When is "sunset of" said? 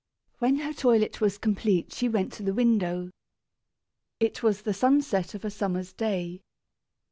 4.73-5.45